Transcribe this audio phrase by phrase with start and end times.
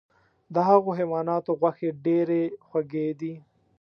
[0.53, 3.33] د هغو حیواناتو غوښې ډیرې خوږې دي.